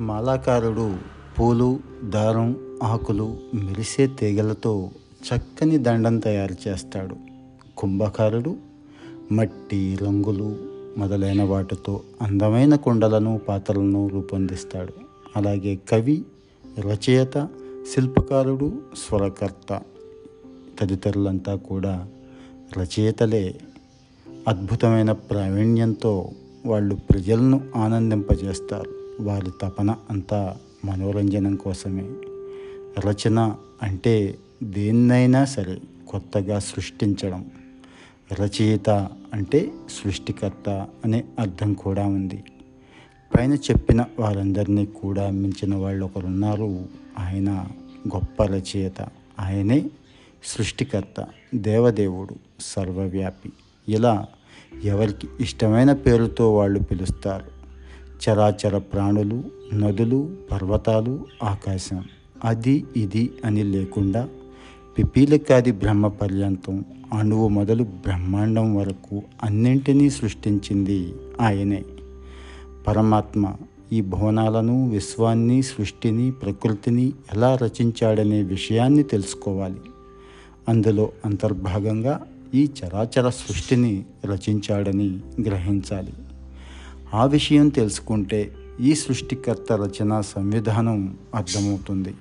[0.00, 0.96] మాలాకారుడు
[1.38, 4.90] పూలు దారం ఆకులు మెరిసే తీగలతో
[5.24, 7.16] చక్కని దండం తయారు చేస్తాడు.
[7.76, 8.56] కుంభకారుడు
[9.32, 10.56] మట్టి రంగులు
[10.98, 14.92] మొదలైన వాటితో అందమైన కుండలను పాత్రలను రూపొందిస్తాడు.
[15.36, 16.24] అలాగే కవి
[16.78, 17.48] రచయిత
[17.94, 18.72] శిల్పకారుడు
[19.08, 19.80] స్వరకర్త
[20.80, 22.08] తదితరులంతా కూడా
[22.78, 23.60] రచయితలే.
[24.48, 26.30] అద్భుతమైన ప్రావీణ్యంతో
[26.66, 29.07] వాళ్ళు ప్రజలను ఆనందింపజేస్తారు.
[29.20, 32.02] వారి తపన అంతా మనోరంజనం కోసమే.
[33.06, 37.50] రచన అంటే దేన్నైనా సరే కొత్తగా సృష్టించడం.
[38.32, 38.90] రచయిత
[39.34, 42.44] అంటే సృష్టికర్త అనే అర్థం కూడా ఉంది.
[43.38, 46.86] పైన చెప్పిన వారందరినీ కూడా మించిన వాళ్ళు ఒకరున్నారు.
[47.18, 47.68] ఆయన
[48.14, 49.08] గొప్ప రచయిత.
[49.40, 49.90] ఆయనే
[50.44, 53.52] సృష్టికర్త దేవదేవుడు సర్వవ్యాపి.
[53.88, 54.26] ఇలా
[54.84, 57.57] ఎవరికి ఇష్టమైన పేరుతో వాళ్ళు పిలుస్తారు.
[58.18, 62.04] చరాచర ప్రాణులు నదులు పర్వతాలు ఆకాశం.
[62.44, 64.28] అది ఇది అని లేకుండా
[64.98, 71.84] పిపీలకాది బ్రహ్మ పర్యంతం అణువు మొదలు బ్రహ్మాండం వరకు అన్నింటినీ సృష్టించింది ఆయనే.
[72.86, 73.54] పరమాత్మ
[73.92, 79.80] ఈ భువనాలను విశ్వాన్ని సృష్టిని ప్రకృతిని ఎలా రచించాడనే విషయాన్ని తెలుసుకోవాలి.
[80.68, 82.22] అందులో అంతర్భాగంగా
[82.54, 86.12] ఈ చరాచర సృష్టిని రచించాడని గ్రహించాలి.
[87.14, 92.14] ఆ విషయం తెలుసుకుంటే ఈ సృష్టికర్త రచన సంవిధానం అర్థమవుతుంది.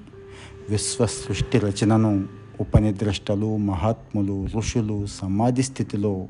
[0.70, 2.26] విశ్వ సృష్టి రచనను
[2.60, 6.28] ఉపనిద్రష్టలు మహాత్ములు ఋషులు సమాధి స్థితిలో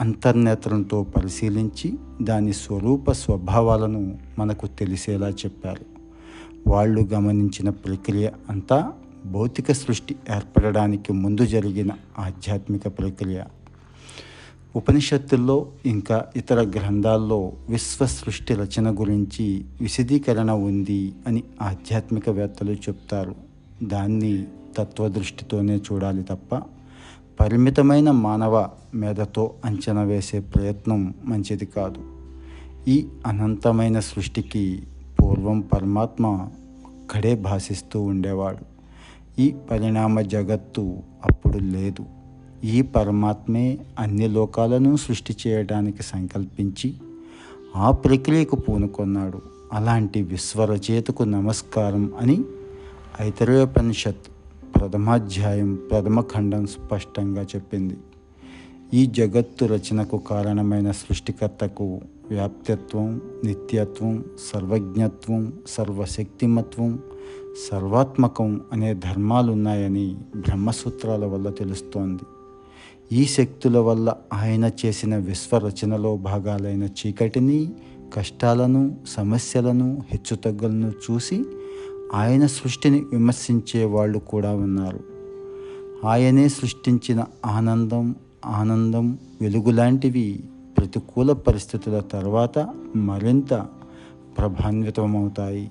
[0.00, 5.92] అంతర్నేత్రంతో పరిశీలించి దాని స్వరూప స్వభావాలను మనకు తెలిసేలా చెప్పారు.
[6.66, 8.92] వాళ్ళు గమనించిన ప్రక్రియ అంతా
[9.26, 13.42] భౌతిక సృష్టి ఏర్పడడానికి ముందు జరిగిన ఆధ్యాత్మిక ప్రక్రియ.
[14.76, 23.34] ఉపనిషత్తుల్లో ఇంకా ఇతర గ్రంథాల్లో విశ్వ సృష్టి రచన గురించి విశదీకరణ ఉంది అని ఆధ్యాత్మికవేత్తలు చెప్తారు.
[23.82, 24.44] దాన్ని
[24.78, 26.62] తత్వదృష్టితోనే చూడాలి తప్ప
[27.40, 32.04] పరిమితమైన మానవ మేధతో అంచనా వేసే ప్రయత్నం మంచిది కాదు.
[32.88, 34.82] ఈ అనంతమైన సృష్టికి
[35.20, 36.48] పూర్వం పరమాత్మ
[36.84, 38.72] ఒక్కడే భాషిస్తూ ఉండేవాడు.
[39.40, 42.21] ఈ పరిణామ జగత్తు అప్పుడు లేదు.
[42.64, 46.94] ఈ పరమాత్మే అన్ని లోకాలను సృష్టి చేయడానికి సంకల్పించి
[47.76, 49.42] ఆ ప్రక్రియకు పూనుకొన్నాడు.
[49.72, 52.40] అలాంటి విశ్వరచయితకు నమస్కారం అని
[53.20, 54.28] ఐతరేయోపనిషత్
[54.76, 57.96] ప్రథమాధ్యాయం ప్రథమ ఖండం స్పష్టంగా చెప్పింది.
[58.94, 62.00] ఈ జగత్తు రచనకు కారణమైన సృష్టికర్తకు
[62.30, 66.98] వ్యాప్తిత్వం నిత్యత్వం సర్వజ్ఞత్వం సర్వశక్తిమత్వం
[67.70, 72.22] సర్వాత్మకం అనే ధర్మాలున్నాయని బ్రహ్మసూత్రాల వల్ల తెలుస్తోంది.
[73.12, 77.72] ఈ శక్తుల వల్ల ఆయన చేసిన విశ్వరచనలో భాగాలైన చీకటిని
[78.14, 81.44] కష్టాలను సమస్యలను హెచ్చుతగ్గులను చూసి
[82.14, 85.00] ఆయన సృష్టిని విమర్శించే వాళ్ళు కూడా ఉన్నారు.
[86.06, 90.44] ఆయనే సృష్టించిన ఆనందం ఆనందం వెలుగు లాంటివి
[90.78, 93.66] ప్రతికూల పరిస్థితుల తర్వాత మరింత
[94.38, 95.70] ప్రభాన్వితమవుతాయి.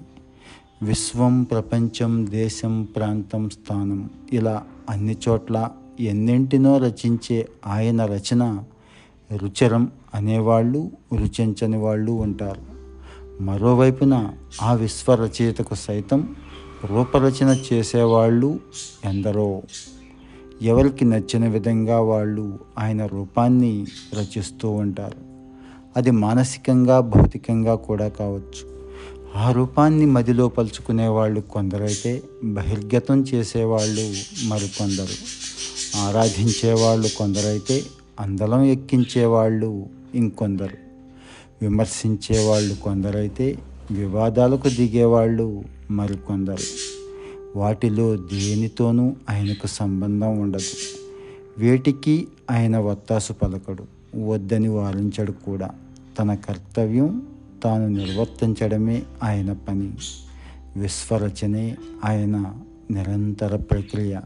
[0.81, 5.69] విశ్వం ప్రపంచం దేశం ప్రాంతం స్థానం ఇలా అన్ని చోట్ల
[5.99, 8.63] ఎన్నింటినో రచించే ఆయన రచన
[9.35, 12.71] రుచరం అనేవాళ్ళు రుచించని వాళ్ళు ఉంటారు.
[13.43, 14.29] మరోవైపున
[14.61, 16.35] ఆ విశ్వ రచయితకు సైతం
[16.85, 18.59] రూపరచన చేసేవాళ్ళు
[19.05, 19.61] ఎందరో.
[20.61, 25.17] ఎవరికి నచ్చిన విధంగా వాళ్ళు ఆయన రూపాన్ని రచిస్తూ ఉంటారు.
[25.97, 28.71] అది మానసికంగా భౌతికంగా కూడా కావచ్చు.
[29.35, 34.13] ఆ రూపాన్ని మదిలో పలుచుకునేవాళ్ళు కొందరైతే బహిర్గతం చేసేవాళ్ళు
[34.47, 35.50] మరికొందరు.
[35.95, 37.83] ఆరాధించేవాళ్ళు కొందరైతే
[38.19, 39.85] అందలం ఎక్కించేవాళ్ళు
[40.15, 40.77] ఇంకొందరు.
[41.61, 43.59] విమర్శించేవాళ్ళు కొందరైతే
[43.91, 46.91] వివాదాలకు దిగేవాళ్ళు మరికొందరు.
[47.55, 51.01] వాటిలో దేనితోనూ ఆయనకు సంబంధం ఉండదు.
[51.57, 53.83] వేటికి ఆయన వత్తాసు పలకడు
[54.25, 55.69] వద్దని వారించడు కూడా.
[56.19, 57.27] తన కర్తవ్యం
[57.63, 59.93] తాను నిర్వర్తించడమే ఆయన పని.
[60.77, 62.55] విశ్వరచనే ఆయన
[62.91, 64.19] నిరంతర ప్రక్రియ.